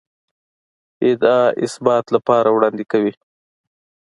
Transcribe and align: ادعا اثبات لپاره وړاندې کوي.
ادعا 1.09 1.41
اثبات 1.65 2.05
لپاره 2.15 2.49
وړاندې 2.51 2.83
کوي. 2.91 3.13